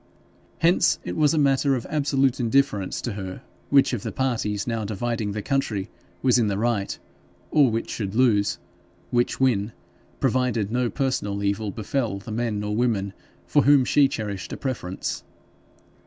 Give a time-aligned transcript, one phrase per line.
[0.57, 4.83] Hence, it was a matter of absolute indifference to her which of the parties now
[4.83, 5.91] dividing the country
[6.23, 6.97] was in the right,
[7.51, 8.57] or which should lose,
[9.11, 9.73] which win,
[10.19, 13.13] provided no personal evil befel the men or women
[13.45, 15.23] for whom she cherished a preference.